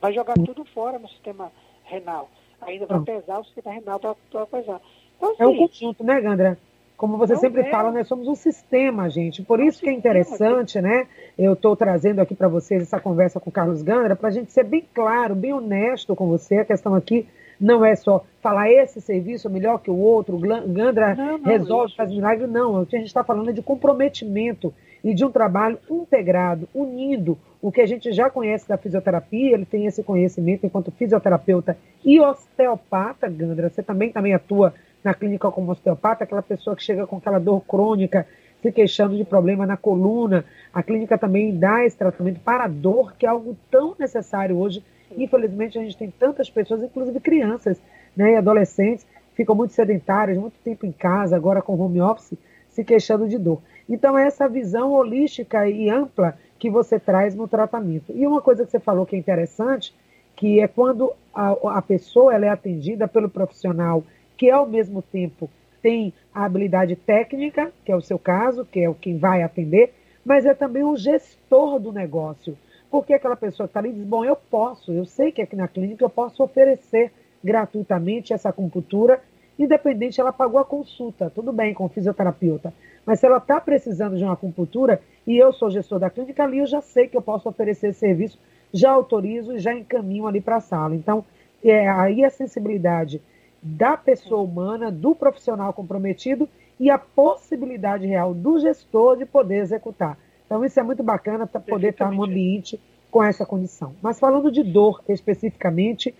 [0.00, 1.50] Vai jogar tudo fora no sistema
[1.82, 2.30] renal
[2.66, 4.80] ainda vai pesar o sistema renal para pesar.
[5.16, 6.58] Então, assim, é um conjunto, né, Gandra?
[6.96, 7.70] Como você sempre é.
[7.70, 9.42] fala, nós somos um sistema, gente.
[9.42, 11.06] Por isso que é interessante, né?
[11.36, 14.52] Eu estou trazendo aqui para vocês essa conversa com o Carlos Gandra, para a gente
[14.52, 16.58] ser bem claro, bem honesto com você.
[16.58, 17.26] A questão aqui
[17.60, 21.88] não é só falar esse serviço é melhor que o outro, Gandra não, não, resolve,
[21.88, 21.96] isso.
[21.96, 22.46] faz milagre.
[22.46, 26.68] Não, o que a gente está falando é de comprometimento e de um trabalho integrado,
[26.74, 27.36] unido.
[27.60, 32.20] O que a gente já conhece da fisioterapia, ele tem esse conhecimento enquanto fisioterapeuta e
[32.20, 33.68] osteopata, Gandra.
[33.68, 34.72] Você também, também atua
[35.04, 38.26] na clínica como osteopata, aquela pessoa que chega com aquela dor crônica,
[38.62, 40.46] se queixando de problema na coluna.
[40.72, 44.82] A clínica também dá esse tratamento para a dor, que é algo tão necessário hoje.
[45.14, 47.78] Infelizmente, a gente tem tantas pessoas, inclusive crianças
[48.16, 52.38] né, e adolescentes, ficam muito sedentárias, muito tempo em casa, agora com home office,
[52.70, 53.60] se queixando de dor.
[53.86, 58.10] Então, é essa visão holística e ampla que você traz no tratamento.
[58.14, 59.94] E uma coisa que você falou que é interessante,
[60.34, 64.02] que é quando a, a pessoa ela é atendida pelo profissional
[64.36, 65.50] que, ao mesmo tempo,
[65.82, 69.92] tem a habilidade técnica, que é o seu caso, que é o quem vai atender,
[70.24, 72.56] mas é também o gestor do negócio.
[72.90, 75.68] Porque aquela pessoa que está ali diz, bom, eu posso, eu sei que aqui na
[75.68, 79.20] clínica eu posso oferecer gratuitamente essa acupuntura,
[79.58, 82.72] independente ela pagou a consulta, tudo bem com o fisioterapeuta.
[83.04, 86.58] Mas se ela está precisando de uma acupuntura e eu sou gestor da clínica, ali
[86.58, 88.38] eu já sei que eu posso oferecer esse serviço,
[88.72, 90.94] já autorizo e já encaminho ali para a sala.
[90.94, 91.24] Então,
[91.62, 93.20] é, aí a sensibilidade
[93.64, 96.46] da pessoa humana, do profissional comprometido
[96.78, 100.18] e a possibilidade real do gestor de poder executar.
[100.44, 102.78] Então, isso é muito bacana para poder estar no ambiente
[103.10, 103.94] com essa condição.
[104.02, 106.14] Mas falando de dor especificamente,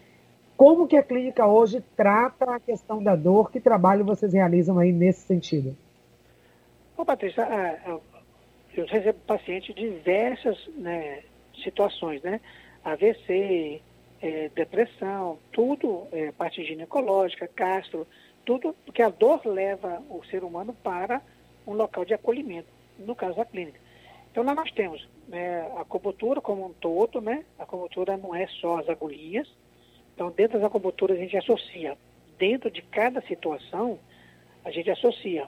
[0.56, 3.50] como que a clínica hoje trata a questão da dor?
[3.50, 5.76] Que trabalho vocês realizam aí nesse sentido?
[6.96, 7.46] Bom, Patrícia,
[8.74, 11.22] eu recebo pacientes de diversas né,
[11.62, 12.40] situações, né?
[12.84, 13.82] AVC,
[14.24, 18.06] é, depressão, tudo, é, parte ginecológica, castro,
[18.42, 21.20] tudo, porque a dor leva o ser humano para
[21.66, 23.78] um local de acolhimento, no caso da clínica.
[24.32, 27.44] Então lá nós temos né, a acupuntura como um todo, né?
[27.58, 29.46] A acupuntura não é só as agulhinhas.
[30.14, 31.94] Então dentro das acupunturas a gente associa,
[32.38, 33.98] dentro de cada situação,
[34.64, 35.46] a gente associa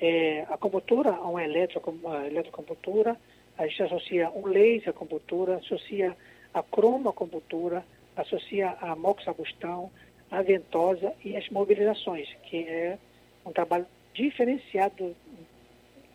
[0.00, 3.16] é, acupuntura a uma eletroacupuntura,
[3.56, 6.16] a gente associa um laser acupuntura, associa
[6.52, 7.84] a cromoacupuntura,
[8.16, 9.90] associa a moxabustão,
[10.30, 12.98] a ventosa e as mobilizações, que é
[13.44, 15.16] um trabalho diferenciado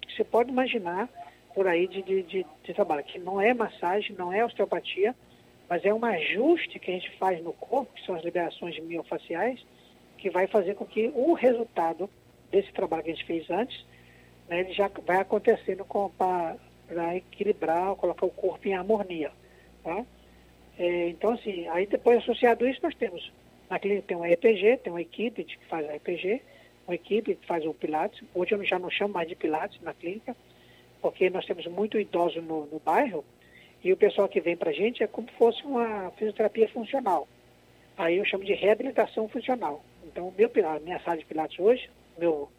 [0.01, 1.09] que você pode imaginar
[1.53, 5.15] por aí de, de, de, de trabalho, que não é massagem, não é osteopatia,
[5.69, 9.65] mas é um ajuste que a gente faz no corpo, que são as liberações miofaciais,
[10.17, 12.09] que vai fazer com que o resultado
[12.51, 13.85] desse trabalho que a gente fez antes,
[14.47, 15.85] né, ele já vai acontecendo
[16.17, 19.31] para equilibrar, colocar o corpo em harmonia.
[19.83, 20.05] Tá?
[20.77, 23.31] É, então, assim, aí depois associado a isso, nós temos,
[23.69, 26.41] na clínica tem uma EPG, tem uma equipe que faz a EPG,
[26.87, 28.21] uma equipe que faz o Pilates.
[28.33, 30.35] Hoje eu já não chamo mais de Pilates na clínica,
[31.01, 33.23] porque nós temos muito idoso no, no bairro,
[33.83, 37.27] e o pessoal que vem para a gente é como se fosse uma fisioterapia funcional.
[37.97, 39.83] Aí eu chamo de reabilitação funcional.
[40.03, 42.49] Então, meu, a minha sala de Pilates hoje, meu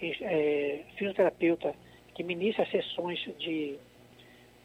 [0.00, 1.74] é, fisioterapeuta
[2.14, 3.76] que ministra sessões de,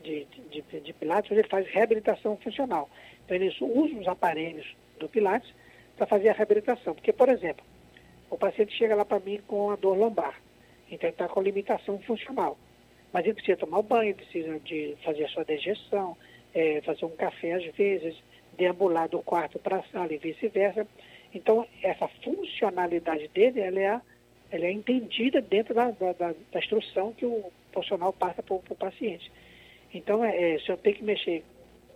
[0.03, 2.89] de, de, de, Pilates, ele faz reabilitação funcional.
[3.25, 5.51] Então, eles usam os aparelhos do Pilates
[5.97, 6.93] para fazer a reabilitação.
[6.93, 7.65] Porque, por exemplo,
[8.29, 10.39] o paciente chega lá para mim com a dor lombar.
[10.91, 12.57] Então, ele está com limitação funcional.
[13.11, 16.17] Mas ele precisa tomar banho, precisa de fazer a sua digestão,
[16.53, 18.15] é, fazer um café às vezes,
[18.57, 20.85] deambular do quarto para a sala e vice-versa.
[21.33, 24.01] Então, essa funcionalidade dele, ela é,
[24.51, 29.31] ela é entendida dentro da, da, da instrução que o profissional passa para o paciente.
[29.93, 31.43] Então, é, é, se eu tenho que mexer,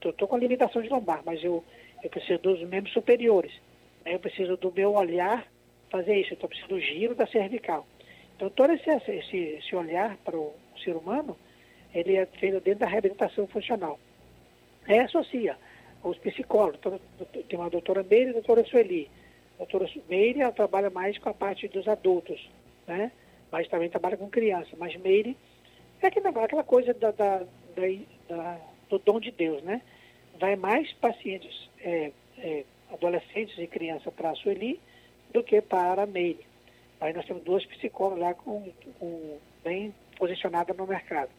[0.02, 1.64] eu estou com limitação de lombar, mas eu,
[2.04, 3.52] eu preciso dos membros superiores.
[4.06, 4.14] Né?
[4.16, 5.48] Eu preciso do meu olhar
[5.90, 7.88] fazer isso, então eu do giro da cervical.
[8.36, 11.36] Então, todo esse, esse, esse olhar para o ser humano,
[11.94, 14.00] ele é feito dentro da reabilitação funcional.
[14.88, 15.58] Aí associa
[16.04, 17.00] os psicólogos, então,
[17.50, 19.10] tem uma doutora Meire e a doutora Sueli.
[19.56, 22.48] A doutora Meire ela trabalha mais com a parte dos adultos,
[22.86, 23.12] né?
[23.52, 24.70] mas também trabalha com criança.
[24.78, 25.36] Mas Meire
[26.02, 27.44] é aquela, aquela coisa da, da,
[27.78, 28.58] da, da,
[28.90, 29.82] do dom de Deus, né?
[30.40, 34.80] Vai mais pacientes, é, é, adolescentes e crianças para a Sueli
[35.34, 36.46] do que para a Meire.
[37.00, 41.30] Aí nós temos duas psicólogas lá com, com bem posicionada no mercado.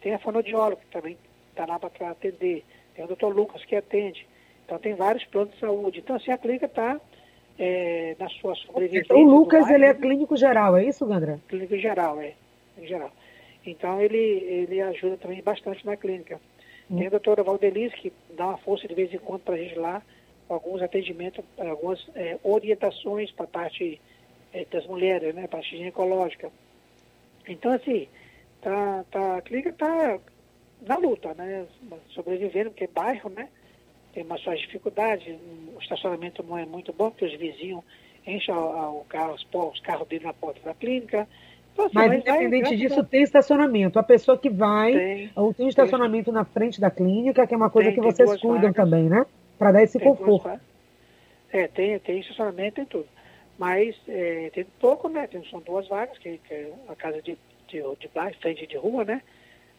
[0.00, 1.16] Tem a fonoaudióloga, que também
[1.50, 2.64] está lá para atender.
[2.94, 4.26] Tem o doutor Lucas, que atende.
[4.64, 6.00] Então, tem vários planos de saúde.
[6.00, 7.00] Então, assim, a clínica está
[7.58, 9.14] é, na sua sobrevivência.
[9.14, 11.40] O Lucas, ele é clínico geral, é isso, Gandra?
[11.48, 12.34] Clínico geral, é.
[12.76, 13.12] Em geral.
[13.70, 16.40] Então, ele, ele ajuda também bastante na clínica.
[16.90, 16.98] Hum.
[16.98, 19.78] Tem a doutora Valdeliz, que dá uma força de vez em quando para a gente
[19.78, 20.02] lá,
[20.48, 24.00] alguns atendimentos, algumas é, orientações para a parte
[24.52, 26.50] é, das mulheres, né, parte ginecológica.
[27.48, 28.08] Então, assim,
[28.60, 30.18] tá, tá, a clínica está
[30.82, 31.66] na luta, né,
[32.10, 33.48] sobrevivendo, porque é bairro, né,
[34.12, 35.36] tem umas suas dificuldades,
[35.74, 37.84] o estacionamento não é muito bom, porque os vizinhos
[38.26, 41.28] enchem o carro, os carros dele na porta da clínica,
[41.82, 43.98] assim, mas, independente vai, disso, tem estacionamento.
[43.98, 46.34] A pessoa que vai, tem, ou tem estacionamento tem.
[46.34, 49.24] na frente da clínica, que é uma coisa tem, que vocês cuidam vagas, também, né?
[49.58, 50.60] Para dar esse conforto.
[51.52, 53.06] É, tem, tem estacionamento, tem tudo.
[53.58, 55.26] Mas é, tem pouco, né?
[55.26, 58.76] Tem, são duas vagas, que, que é a casa de, de, de baixo, frente de
[58.76, 59.22] rua, né?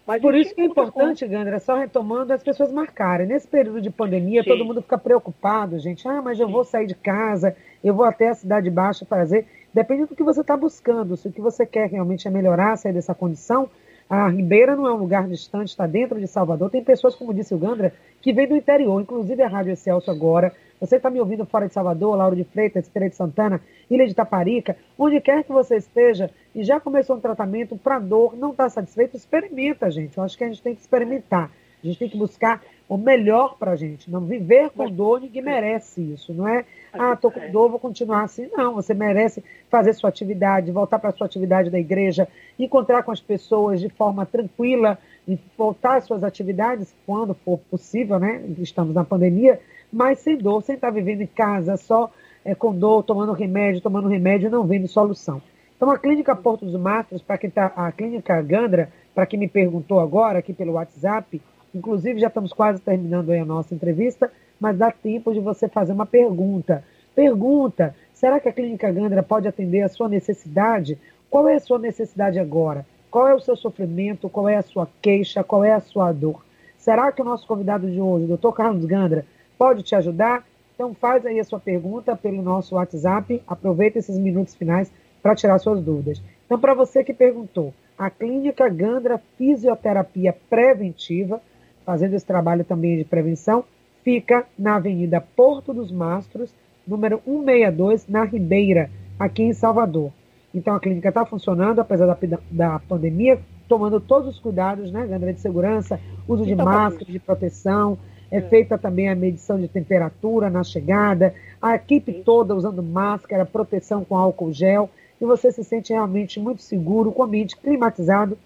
[0.07, 1.31] Mas Por isso que é importante, com...
[1.31, 3.27] Gandra, só retomando, as pessoas marcarem.
[3.27, 4.49] Nesse período de pandemia, Sim.
[4.49, 6.07] todo mundo fica preocupado, gente.
[6.07, 6.53] Ah, mas eu Sim.
[6.53, 9.45] vou sair de casa, eu vou até a Cidade Baixa fazer.
[9.73, 11.17] Depende do que você está buscando.
[11.17, 13.69] Se o que você quer realmente é melhorar, sair dessa condição,
[14.09, 16.69] a Ribeira não é um lugar distante, está dentro de Salvador.
[16.69, 20.53] Tem pessoas, como disse o Gandra, que vêm do interior, inclusive a Rádio Excelso agora
[20.79, 24.13] você está me ouvindo fora de Salvador, Lauro de Freitas, Estrela de Santana, Ilha de
[24.13, 28.69] Taparica, onde quer que você esteja e já começou um tratamento para dor, não está
[28.69, 30.17] satisfeito, experimenta, gente.
[30.17, 31.51] Eu acho que a gente tem que experimentar.
[31.83, 34.09] A gente tem que buscar o melhor para a gente.
[34.09, 36.33] Não viver com dor, ninguém merece isso.
[36.33, 38.49] Não é, ah, estou com dor, vou continuar assim.
[38.53, 43.11] Não, você merece fazer sua atividade, voltar para a sua atividade da igreja, encontrar com
[43.11, 44.97] as pessoas de forma tranquila
[45.27, 48.41] e voltar às suas atividades quando for possível, né?
[48.59, 49.59] Estamos na pandemia,
[49.91, 52.09] mas sem dor, sem estar vivendo em casa, só
[52.45, 55.41] é, com dor, tomando remédio, tomando remédio, não vendo solução.
[55.75, 59.47] Então, a Clínica Porto dos Matos, para quem está, a Clínica Gandra, para quem me
[59.47, 61.39] perguntou agora aqui pelo WhatsApp,
[61.73, 66.05] inclusive já estamos quase terminando a nossa entrevista, mas dá tempo de você fazer uma
[66.05, 66.83] pergunta.
[67.15, 70.97] Pergunta: será que a Clínica Gandra pode atender a sua necessidade?
[71.29, 72.85] Qual é a sua necessidade agora?
[73.09, 74.29] Qual é o seu sofrimento?
[74.29, 75.43] Qual é a sua queixa?
[75.43, 76.45] Qual é a sua dor?
[76.77, 78.51] Será que o nosso convidado de hoje, o Dr.
[78.51, 79.25] Carlos Gandra,
[79.57, 80.45] pode te ajudar?
[80.73, 85.57] Então faz aí a sua pergunta pelo nosso WhatsApp, aproveita esses minutos finais para tirar
[85.59, 86.21] suas dúvidas.
[86.45, 91.41] Então, para você que perguntou, a Clínica Gandra Fisioterapia Preventiva,
[91.87, 93.63] fazendo esse trabalho também de prevenção,
[94.03, 96.53] fica na Avenida Porto dos Mastros,
[96.85, 100.11] número 162, na Ribeira, aqui em Salvador.
[100.53, 102.17] Então a clínica está funcionando, apesar da,
[102.51, 105.97] da pandemia, tomando todos os cuidados, né, Gandra, de segurança,
[106.27, 107.97] uso de então, máscara, de proteção,
[108.29, 113.45] é, é, feita também a medição de temperatura na chegada, a equipe toda usando máscara,
[113.45, 114.89] proteção com álcool gel,
[115.21, 118.37] e você se sente realmente muito seguro, com o ambiente climatizado.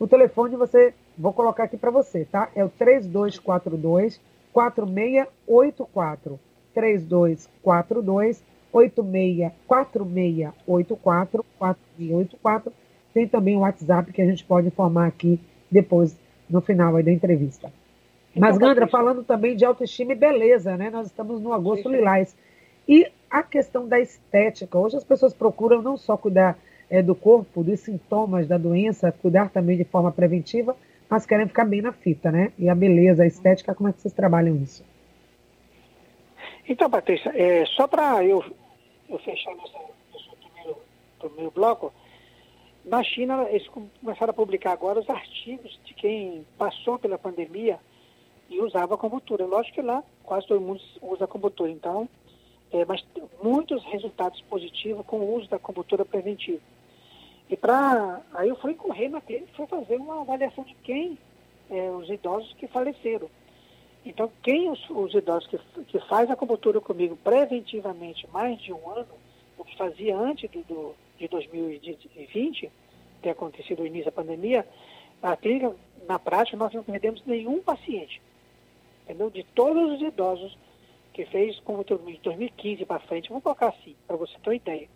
[0.00, 2.48] O telefone você, vou colocar aqui para você, tá?
[2.54, 4.20] É o 3242
[4.52, 6.38] 4684.
[6.74, 8.42] 3242
[9.66, 12.72] 4684 4684.
[13.12, 16.16] Tem também o WhatsApp que a gente pode informar aqui depois,
[16.48, 17.72] no final aí da entrevista.
[18.34, 20.90] Mas, então, Gandra, falando também de autoestima e beleza, né?
[20.90, 22.36] Nós estamos no agosto lilás.
[22.86, 24.78] E a questão da estética.
[24.78, 26.56] Hoje as pessoas procuram não só cuidar
[26.88, 30.74] é, do corpo, dos sintomas da doença, cuidar também de forma preventiva,
[31.08, 32.52] mas querem ficar bem na fita, né?
[32.58, 34.84] E a beleza, a estética, como é que vocês trabalham isso?
[36.68, 38.44] Então, Patrícia, é, só para eu,
[39.08, 39.78] eu fechar nossa,
[40.12, 40.78] nosso primeiro,
[41.18, 41.92] primeiro bloco,
[42.84, 43.66] na China eles
[44.00, 47.78] começaram a publicar agora os artigos de quem passou pela pandemia
[48.50, 49.46] e usava acupuntura.
[49.46, 52.08] Lógico que lá quase todo mundo usa acupuntura, então,
[52.70, 53.04] é, mas
[53.42, 56.60] muitos resultados positivos com o uso da acupuntura preventiva.
[57.48, 61.18] E para aí eu fui correr na clínica fui fazer uma avaliação de quem
[61.70, 63.30] é, os idosos que faleceram.
[64.04, 69.08] Então, quem os, os idosos que, que faz acupuntura comigo preventivamente mais de um ano,
[69.56, 72.70] o que fazia antes do, do de 2020,
[73.20, 74.64] ter acontecido o início da pandemia,
[75.20, 75.74] a clínica,
[76.06, 78.22] na prática, nós não perdemos nenhum paciente
[79.08, 79.30] entendeu?
[79.30, 80.56] De todos os idosos
[81.14, 84.88] que fez como de 2015 para frente, vamos colocar assim, para você ter uma ideia.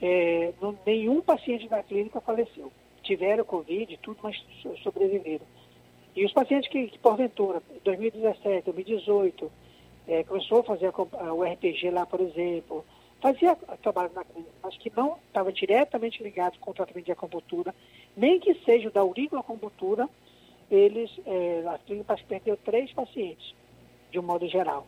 [0.00, 2.70] É, não, nenhum paciente da clínica faleceu.
[3.02, 4.36] Tiveram Covid tudo, mas
[4.82, 5.46] sobreviveram.
[6.14, 9.52] E os pacientes que, que porventura, 2017, 2018,
[10.08, 12.84] é, começou a fazer a, o RPG lá, por exemplo,
[13.20, 17.74] fazia trabalho na clínica, mas que não estava diretamente ligado com o tratamento de acupuntura,
[18.16, 20.08] nem que seja o da auriculoacupuntura,
[20.70, 23.54] eles, é, a clínica perdeu três pacientes,
[24.10, 24.86] de um modo geral.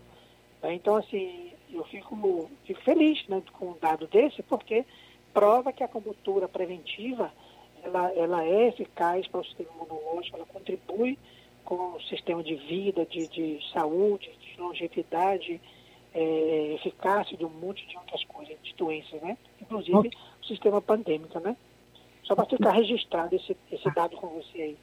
[0.60, 0.72] Tá?
[0.72, 4.84] Então, assim, eu fico, fico feliz né, com um dado desse, porque
[5.32, 7.32] prova que a acupuntura preventiva
[7.82, 11.18] ela, ela é eficaz para o sistema imunológico, ela contribui
[11.64, 15.60] com o sistema de vida, de, de saúde, de longevidade,
[16.14, 19.36] é, eficácia de um monte de outras coisas, de doenças, né?
[19.60, 20.10] Inclusive
[20.42, 21.56] o sistema pandêmico, né?
[22.24, 24.78] Só para ficar registrado esse, esse dado com você aí.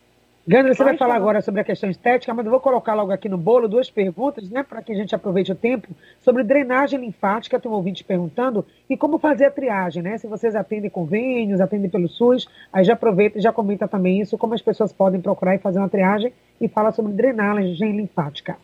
[0.48, 3.28] Gandra, você vai falar agora sobre a questão estética, mas eu vou colocar logo aqui
[3.28, 5.88] no bolo duas perguntas, né, para que a gente aproveite o tempo,
[6.22, 10.20] sobre drenagem linfática, tem um ouvinte perguntando, e como fazer a triagem, né?
[10.20, 14.38] Se vocês atendem convênios, atendem pelo SUS, aí já aproveita e já comenta também isso,
[14.38, 16.32] como as pessoas podem procurar e fazer uma triagem,
[16.62, 18.56] e fala sobre drenagem linfática.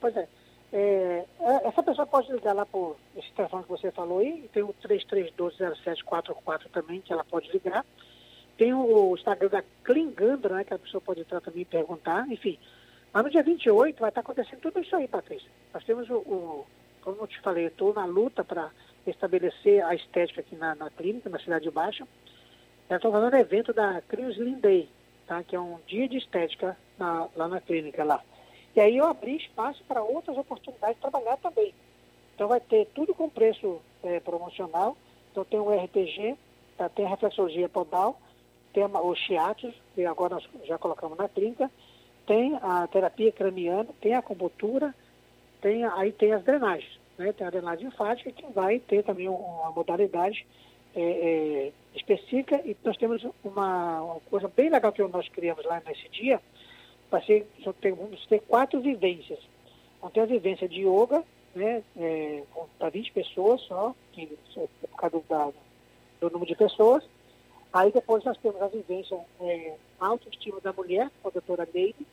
[0.00, 0.26] Pois é.
[0.72, 4.64] é, é essa pessoa pode ligar lá por esse telefone que você falou aí, tem
[4.64, 7.84] o 33120744 também, que ela pode ligar.
[8.56, 12.58] Tem o Instagram da Klingandra, né, que a pessoa pode entrar também e perguntar, enfim.
[13.12, 15.50] Mas no dia 28 vai estar acontecendo tudo isso aí, Patrícia.
[15.72, 16.66] Nós temos o, o
[17.04, 18.70] como eu te falei, eu estou na luta para
[19.06, 22.08] estabelecer a estética aqui na, na clínica, na Cidade Baixa.
[22.88, 24.88] Estou fazendo evento da Crios Day,
[25.26, 25.42] tá?
[25.42, 28.22] que é um dia de estética na, lá na clínica lá.
[28.74, 31.74] E aí eu abri espaço para outras oportunidades de trabalhar também.
[32.34, 34.96] Então vai ter tudo com preço é, promocional.
[35.30, 36.36] Então tem o RPG,
[36.76, 36.88] tá?
[36.88, 38.18] tem a reflexologia podal,
[38.74, 41.70] tem o shiatsu, que agora nós já colocamos na clínica,
[42.26, 44.92] tem a terapia craniana, tem a acupuntura,
[45.60, 47.32] tem, aí tem as drenagens, né?
[47.32, 50.44] tem a drenagem linfática, que vai ter também uma modalidade
[50.96, 55.80] é, é, específica, e nós temos uma, uma, coisa bem legal que nós criamos lá
[55.86, 56.40] nesse dia,
[57.10, 57.46] vai ser,
[57.96, 59.38] vamos ter quatro vivências.
[60.00, 61.22] Vamos ter a vivência de yoga,
[61.54, 62.42] né, é,
[62.78, 65.54] para 20 pessoas só, que, por causa do,
[66.20, 67.04] do número de pessoas,
[67.74, 72.06] Aí depois nós temos a vivência é, autoestima da mulher, com a doutora Neide,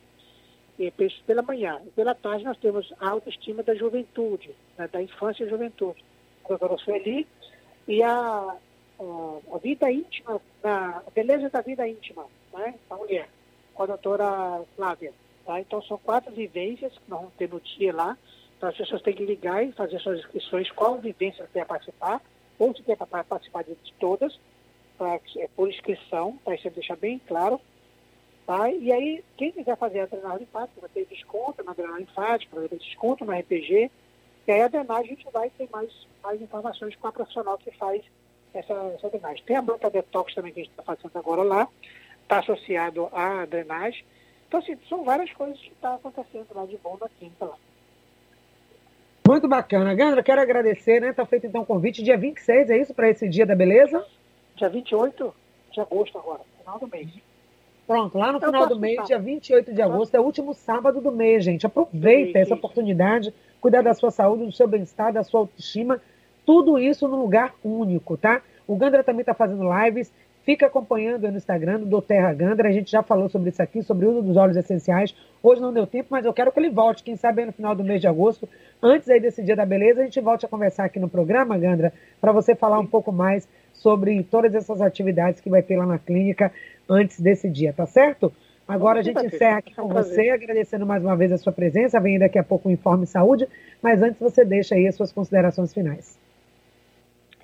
[0.76, 0.90] e
[1.24, 1.80] pela manhã.
[1.86, 6.04] E pela tarde nós temos a autoestima da juventude, né, da infância e juventude,
[6.42, 7.28] com a doutora Sueli,
[7.86, 8.54] e a, a,
[9.54, 13.28] a, vida íntima, a beleza da vida íntima, né, da mulher,
[13.72, 15.12] com a doutora Flávia.
[15.46, 15.60] Tá?
[15.60, 18.18] Então são quatro vivências que nós vamos ter no dia lá,
[18.56, 22.20] então as pessoas têm que ligar e fazer suas inscrições, qual vivência quer participar,
[22.58, 24.36] ou se quer participar de todas,
[24.96, 27.60] pra, é por inscrição, para isso deixar bem claro.
[28.46, 28.70] Tá?
[28.70, 32.68] E aí, quem quiser fazer a drenagem linfática, vai ter desconto na drenagem linfática, vai
[32.68, 33.90] ter desconto no RPG.
[34.46, 35.90] E aí a drenagem a gente vai ter mais,
[36.22, 38.02] mais informações com a profissional que faz
[38.52, 39.44] essa, essa drenagem.
[39.44, 41.68] Tem a banca detox também que a gente está fazendo agora lá,
[42.22, 44.04] está associado à drenagem.
[44.48, 47.56] Então, assim, são várias coisas que estão tá acontecendo lá de bom na quinta lá.
[49.26, 49.94] Muito bacana.
[49.94, 51.10] Gandra, quero agradecer, né?
[51.10, 54.04] Está feito então o convite dia 26, é isso, para esse dia da beleza?
[54.56, 55.34] Dia 28
[55.72, 57.08] de agosto agora, final do mês.
[57.86, 61.00] Pronto, lá no Eu final do mês, dia 28 de agosto, é o último sábado
[61.00, 61.66] do mês, gente.
[61.66, 66.00] Aproveita essa oportunidade, cuidar da sua saúde, do seu bem-estar, da sua autoestima.
[66.46, 68.40] Tudo isso num lugar único, tá?
[68.66, 70.12] O Gandra também está fazendo lives.
[70.44, 72.68] Fica acompanhando no Instagram do Terra Gandra.
[72.68, 75.14] A gente já falou sobre isso aqui, sobre o uso dos óleos essenciais.
[75.40, 77.04] Hoje não deu tempo, mas eu quero que ele volte.
[77.04, 78.48] Quem sabe aí no final do mês de agosto,
[78.82, 81.92] antes aí desse dia da beleza, a gente volte a conversar aqui no programa, Gandra,
[82.20, 83.48] para você falar um pouco mais
[83.82, 86.52] sobre todas essas atividades que vai ter lá na clínica
[86.88, 88.32] antes desse dia, tá certo?
[88.66, 92.00] Agora a gente encerra aqui com você, agradecendo mais uma vez a sua presença.
[92.00, 93.48] Vem daqui a pouco o Informe Saúde,
[93.82, 96.18] mas antes você deixa aí as suas considerações finais.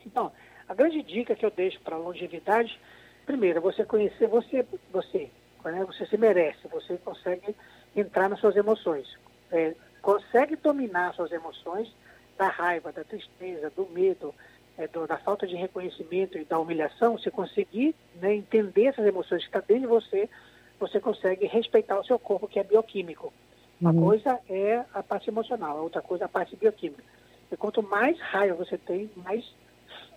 [0.07, 0.31] Então,
[0.69, 2.79] a grande dica que eu deixo para a longevidade,
[3.27, 5.29] primeiro, você conhecer você, você,
[5.65, 5.85] né?
[5.85, 7.55] você se merece, você consegue
[7.97, 9.19] entrar nas suas emoções,
[9.51, 11.93] é, consegue dominar suas emoções
[12.39, 14.33] da raiva, da tristeza, do medo,
[14.79, 19.43] é, do, da falta de reconhecimento e da humilhação, você conseguir né, entender essas emoções
[19.43, 20.31] que estão tá dentro de você,
[20.79, 23.33] você consegue respeitar o seu corpo, que é bioquímico.
[23.81, 24.05] Uma uhum.
[24.05, 27.03] coisa é a parte emocional, a outra coisa é a parte bioquímica.
[27.51, 29.45] E quanto mais raiva você tem, mais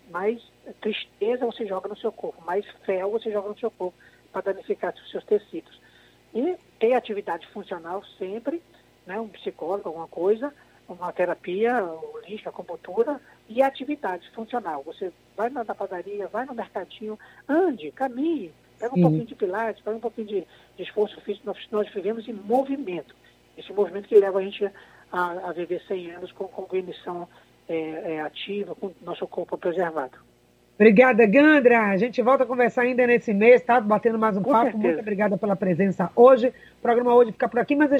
[0.09, 0.41] mais
[0.81, 3.97] tristeza você joga no seu corpo, mais fel você joga no seu corpo
[4.31, 5.79] para danificar os seus tecidos.
[6.33, 8.61] E ter atividade funcional sempre,
[9.05, 10.53] né, um psicólogo, alguma coisa,
[10.87, 13.21] uma terapia holística, acupuntura
[13.53, 14.81] e atividade funcional.
[14.83, 19.01] Você vai na padaria, vai no mercadinho, ande, caminhe, pega um Sim.
[19.01, 20.47] pouquinho de pilates, pega um pouquinho de,
[20.77, 21.45] de esforço físico.
[21.45, 23.15] Nós, nós vivemos em movimento.
[23.57, 24.65] Esse movimento que leva a gente
[25.11, 27.27] a, a viver 100 anos com cognição
[27.67, 30.17] é, é, ativa, com nosso corpo preservado.
[30.75, 31.91] Obrigada, Gandra.
[31.91, 33.79] A gente volta a conversar ainda nesse mês, tá?
[33.79, 34.71] Batendo mais um com papo.
[34.71, 34.87] Certeza.
[34.87, 36.47] Muito obrigada pela presença hoje.
[36.47, 37.89] O programa hoje fica por aqui, mas a